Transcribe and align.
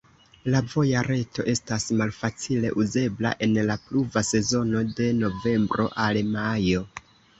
La 0.53 0.59
voja 0.69 1.01
reto 1.07 1.43
estas 1.51 1.83
malfacile 1.99 2.71
uzebla 2.85 3.33
en 3.49 3.53
la 3.69 3.75
pluva 3.91 4.25
sezono 4.33 4.83
de 5.01 5.11
novembro 5.19 5.87
al 6.07 6.23
majo. 6.39 6.83